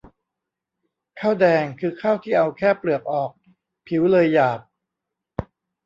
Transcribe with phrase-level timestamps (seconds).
[1.19, 3.31] ข้าวแดง คือข้าวที่เอาแค่เปลือกออก
[3.87, 4.59] ผิวเลยหยาบ